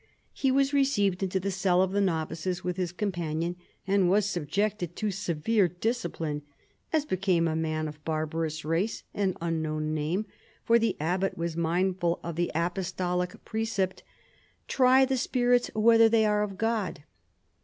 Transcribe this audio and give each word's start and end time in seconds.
He 0.33 0.49
was 0.49 0.73
received 0.73 1.21
into 1.21 1.39
the 1.39 1.51
cell 1.51 1.83
of 1.83 1.91
the 1.91 2.01
novices 2.01 2.63
with 2.63 2.75
his 2.75 2.91
companion 2.91 3.55
and 3.85 4.09
was 4.09 4.25
subjected 4.25 4.95
to 4.95 5.11
severe 5.11 5.67
dis 5.67 5.99
cipline, 6.03 6.41
as 6.91 7.05
became 7.05 7.47
a 7.47 7.55
man 7.55 7.87
of 7.87 8.03
barbarous 8.03 8.65
race 8.65 9.03
and 9.13 9.37
un 9.39 9.61
known 9.61 9.93
name, 9.93 10.25
for 10.63 10.79
tht. 10.79 10.97
bbot 10.97 11.37
was 11.37 11.55
mindful 11.55 12.19
of 12.23 12.35
the 12.35 12.49
apostolic 12.55 13.45
precept," 13.45 14.01
Try 14.67 15.01
ihe 15.01 15.17
spirits 15.19 15.69
whether 15.75 16.09
they 16.09 16.25
are 16.25 16.41
of 16.41 16.57
God." 16.57 17.03